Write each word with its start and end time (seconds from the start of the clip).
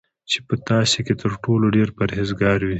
چی 0.29 0.37
په 0.47 0.55
تاسی 0.67 0.99
کی 1.07 1.13
تر 1.21 1.31
ټولو 1.43 1.65
ډیر 1.75 1.89
پرهیزګاره 1.97 2.63
وی 2.67 2.69